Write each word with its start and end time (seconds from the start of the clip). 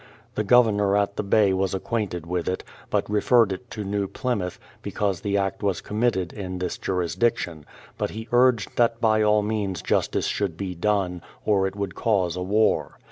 The 0.33 0.43
Governor 0.43 0.97
at 0.97 1.15
the 1.15 1.21
Bay 1.21 1.53
was 1.53 1.75
acquainted 1.75 2.25
with 2.25 2.49
it, 2.49 2.63
but 2.89 3.07
referred 3.07 3.51
it 3.51 3.69
to 3.69 3.83
New 3.83 4.07
Plymouth, 4.07 4.57
be 4.81 4.89
cause 4.89 5.21
the 5.21 5.37
act 5.37 5.61
was 5.61 5.79
committed 5.79 6.33
in 6.33 6.57
this 6.57 6.79
jurisdiction; 6.79 7.67
but 7.99 8.09
he 8.09 8.27
urged 8.31 8.77
that 8.77 8.99
by 8.99 9.21
all 9.21 9.43
means 9.43 9.83
justice 9.83 10.25
should 10.25 10.57
be 10.57 10.73
done, 10.73 11.21
or 11.45 11.67
it 11.67 11.75
would 11.75 11.93
cause 11.93 12.35
a 12.35 12.41
war. 12.41 12.97